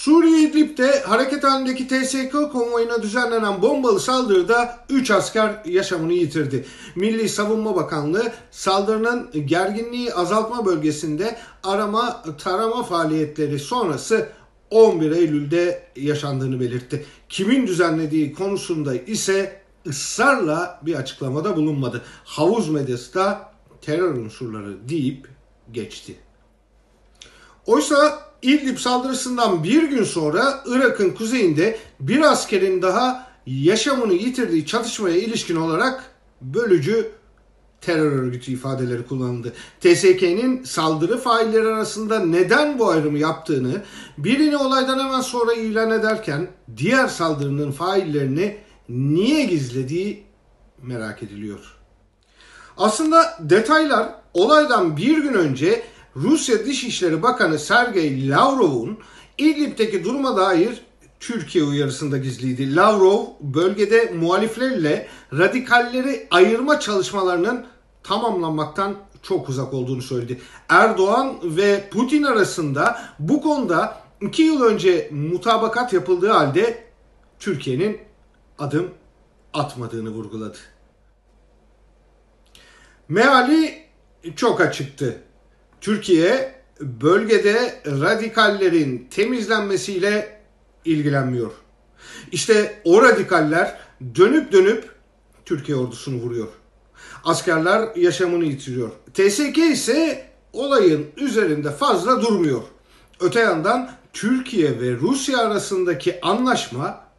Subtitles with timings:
[0.00, 6.66] Suriye İdlib'de hareket halindeki TSK konvoyuna düzenlenen bombalı saldırıda 3 asker yaşamını yitirdi.
[6.96, 14.28] Milli Savunma Bakanlığı saldırının gerginliği azaltma bölgesinde arama tarama faaliyetleri sonrası
[14.70, 17.04] 11 Eylül'de yaşandığını belirtti.
[17.28, 22.02] Kimin düzenlediği konusunda ise ısrarla bir açıklamada bulunmadı.
[22.24, 25.28] Havuz medyası da terör unsurları deyip
[25.72, 26.16] geçti.
[27.66, 35.56] Oysa İdlib saldırısından bir gün sonra Irak'ın kuzeyinde bir askerin daha yaşamını yitirdiği çatışmaya ilişkin
[35.56, 36.04] olarak
[36.42, 37.10] bölücü
[37.80, 39.52] terör örgütü ifadeleri kullanıldı.
[39.80, 43.82] TSK'nin saldırı failleri arasında neden bu ayrımı yaptığını,
[44.18, 48.56] birini olaydan hemen sonra ilan ederken diğer saldırının faillerini
[48.88, 50.24] niye gizlediği
[50.82, 51.76] merak ediliyor.
[52.76, 55.82] Aslında detaylar olaydan bir gün önce
[56.16, 58.98] Rusya Dışişleri Bakanı Sergey Lavrov'un
[59.38, 60.82] İdlib'deki duruma dair
[61.20, 62.76] Türkiye uyarısında gizliydi.
[62.76, 67.66] Lavrov bölgede muhaliflerle radikalleri ayırma çalışmalarının
[68.02, 70.40] tamamlanmaktan çok uzak olduğunu söyledi.
[70.68, 76.84] Erdoğan ve Putin arasında bu konuda iki yıl önce mutabakat yapıldığı halde
[77.38, 78.00] Türkiye'nin
[78.58, 78.90] adım
[79.52, 80.58] atmadığını vurguladı.
[83.08, 83.82] Meali
[84.36, 85.22] çok açıktı.
[85.80, 90.40] Türkiye bölgede radikallerin temizlenmesiyle
[90.84, 91.50] ilgilenmiyor.
[92.32, 93.80] İşte o radikaller
[94.14, 94.90] dönüp dönüp
[95.44, 96.48] Türkiye ordusunu vuruyor.
[97.24, 98.90] Askerler yaşamını yitiriyor.
[99.14, 102.62] TSK ise olayın üzerinde fazla durmuyor.
[103.20, 107.10] Öte yandan Türkiye ve Rusya arasındaki anlaşma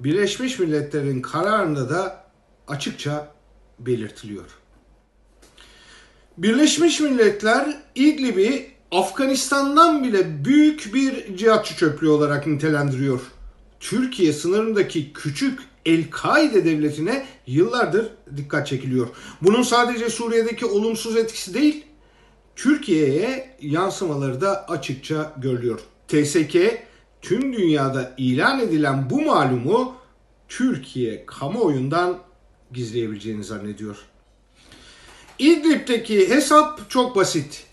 [0.00, 2.24] Birleşmiş Milletler'in kararında da
[2.68, 3.34] açıkça
[3.78, 4.59] belirtiliyor.
[6.42, 13.20] Birleşmiş Milletler İdlib'i Afganistan'dan bile büyük bir cihatçı çöplüğü olarak nitelendiriyor.
[13.80, 19.08] Türkiye sınırındaki küçük El-Kaide devletine yıllardır dikkat çekiliyor.
[19.42, 21.84] Bunun sadece Suriye'deki olumsuz etkisi değil,
[22.56, 25.80] Türkiye'ye yansımaları da açıkça görülüyor.
[26.08, 26.56] TSK
[27.22, 29.94] tüm dünyada ilan edilen bu malumu
[30.48, 32.18] Türkiye kamuoyundan
[32.72, 34.09] gizleyebileceğini zannediyor.
[35.40, 37.64] İdlib'deki hesap çok basit.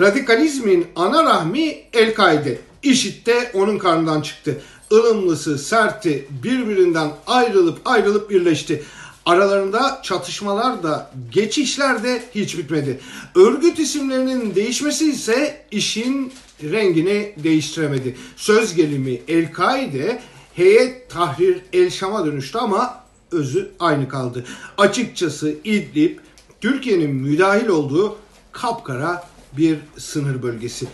[0.00, 2.58] Radikalizmin ana rahmi El-Kaide.
[2.82, 4.60] IŞİD de onun karnından çıktı.
[4.90, 8.82] Ilımlısı, serti birbirinden ayrılıp ayrılıp birleşti.
[9.26, 13.00] Aralarında çatışmalar da geçişler de hiç bitmedi.
[13.34, 16.32] Örgüt isimlerinin değişmesi ise işin
[16.62, 18.16] rengini değiştiremedi.
[18.36, 20.22] Söz gelimi El-Kaide
[20.54, 24.44] Heyet Tahrir El Şam'a dönüştü ama özü aynı kaldı.
[24.78, 26.18] Açıkçası İdlib
[26.62, 28.16] Türkiye'nin müdahil olduğu
[28.52, 29.24] kapkara
[29.56, 30.86] bir sınır bölgesi.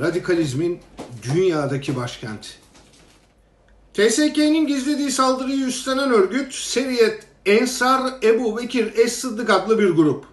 [0.00, 0.78] Radikalizmin
[1.22, 2.48] dünyadaki başkenti.
[3.94, 10.24] TSK'nin gizlediği saldırıyı üstlenen örgüt Seriyet Ensar Ebu Bekir Es-Sıddık adlı bir grup.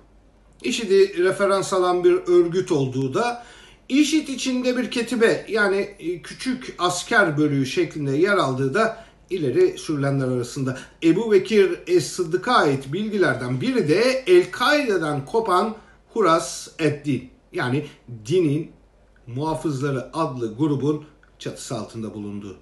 [0.64, 3.46] IŞİD'i referans alan bir örgüt olduğu da
[3.90, 10.78] IŞİD içinde bir ketibe yani küçük asker bölüğü şeklinde yer aldığı da ileri sürülenler arasında.
[11.04, 15.76] Ebu Bekir Es-Sıddık'a ait bilgilerden biri de El-Kaide'den kopan
[16.14, 17.86] Huras Eddin yani
[18.26, 18.72] dinin
[19.28, 21.06] muhafızları adlı grubun
[21.40, 22.58] çatısı altında bulunduğu.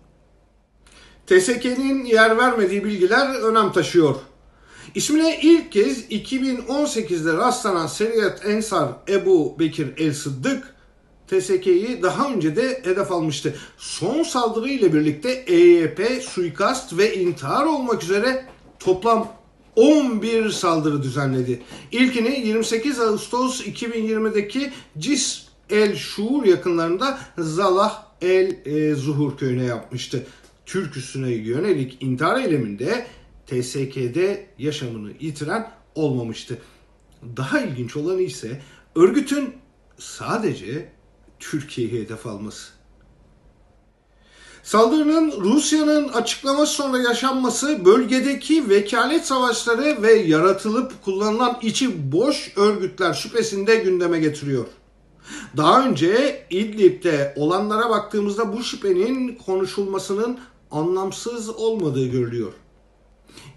[1.28, 4.16] TSK'nin yer vermediği bilgiler önem taşıyor.
[4.96, 10.76] İsmine ilk kez 2018'de rastlanan Seriyet Ensar Ebu Bekir El Sıddık
[11.32, 13.56] TSK'yi daha önce de hedef almıştı.
[13.78, 18.46] Son saldırı ile birlikte EYP, suikast ve intihar olmak üzere
[18.80, 19.34] toplam
[19.76, 21.62] 11 saldırı düzenledi.
[21.92, 30.26] İlkini 28 Ağustos 2020'deki Cis El Şuur yakınlarında Zalah El e, Zuhur köyüne yapmıştı.
[30.66, 33.06] Türk üstüne yönelik intihar eyleminde
[33.48, 36.58] TSK'de yaşamını yitiren olmamıştı.
[37.38, 38.62] Daha ilginç olanı ise
[38.96, 39.54] örgütün
[39.98, 41.01] sadece
[41.42, 42.72] Türkiye'yi hedef alması.
[44.64, 53.68] Saldırının Rusya'nın açıklaması sonra yaşanması bölgedeki vekalet savaşları ve yaratılıp kullanılan içi boş örgütler şüphesini
[53.68, 54.66] de gündeme getiriyor.
[55.58, 60.40] Daha önce İdlib'de olanlara baktığımızda bu şüphenin konuşulmasının
[60.72, 62.54] anlamsız olmadığı görülüyor.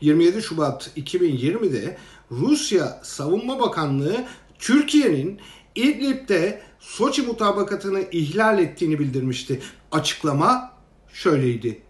[0.01, 1.99] 27 Şubat 2020'de
[2.31, 4.25] Rusya Savunma Bakanlığı
[4.59, 5.41] Türkiye'nin
[5.75, 9.63] İdlib'de Soçi mutabakatını ihlal ettiğini bildirmişti.
[9.93, 10.73] Açıklama
[11.13, 11.83] şöyleydi.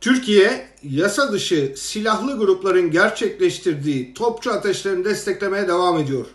[0.00, 6.26] Türkiye yasa dışı silahlı grupların gerçekleştirdiği topçu ateşlerini desteklemeye devam ediyor.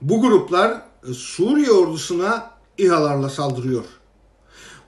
[0.00, 0.82] Bu gruplar
[1.14, 3.84] Suriye ordusuna İHA'larla saldırıyor.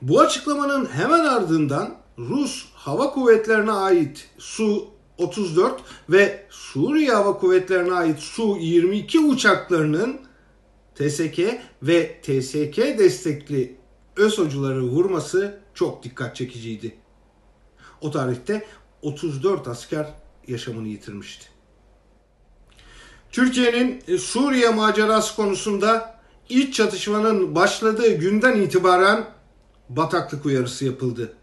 [0.03, 5.73] Bu açıklamanın hemen ardından Rus Hava Kuvvetlerine ait Su-34
[6.11, 10.24] ve Suriye Hava Kuvvetlerine ait Su-22 uçaklarının
[10.95, 11.39] TSK
[11.83, 13.77] ve TSK destekli
[14.17, 16.97] ÖSO'cuları vurması çok dikkat çekiciydi.
[18.01, 18.67] O tarihte
[19.03, 20.07] 34 asker
[20.49, 21.47] yaşamını yitirmişti.
[23.31, 29.25] Türkiye'nin e, Suriye macerası konusunda iç çatışmanın başladığı günden itibaren
[29.89, 31.35] bataklık uyarısı yapıldı.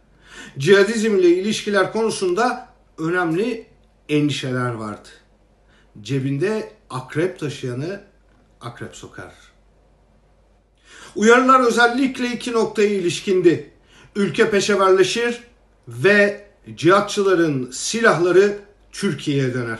[0.58, 2.68] Cihadizm ile ilişkiler konusunda
[2.98, 3.66] önemli
[4.10, 5.10] endişeler vardı.
[6.02, 8.11] Cebinde akrep taşıyanı
[8.62, 9.34] akrep sokar.
[11.16, 13.72] Uyarılar özellikle iki noktaya ilişkindi.
[14.16, 15.44] Ülke peşeverleşir
[15.88, 18.60] ve cihatçıların silahları
[18.92, 19.80] Türkiye'ye döner.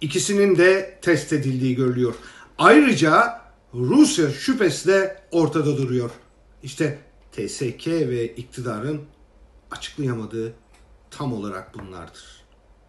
[0.00, 2.14] İkisinin de test edildiği görülüyor.
[2.58, 3.40] Ayrıca
[3.74, 6.10] Rusya şüphesi de ortada duruyor.
[6.62, 6.98] İşte
[7.32, 9.02] TSK ve iktidarın
[9.70, 10.54] açıklayamadığı
[11.10, 12.43] tam olarak bunlardır.